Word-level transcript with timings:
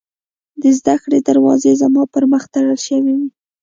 د 0.61 0.63
زدکړې 0.77 1.19
دروازې 1.29 1.71
زما 1.81 2.03
پر 2.13 2.23
مخ 2.31 2.43
تړل 2.53 2.77
شوې 2.87 3.01
وې 3.17 3.27